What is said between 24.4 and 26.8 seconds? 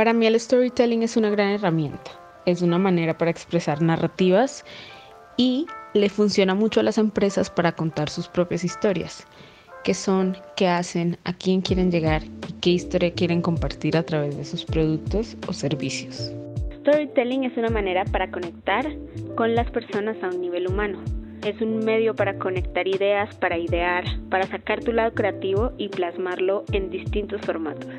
sacar tu lado creativo y plasmarlo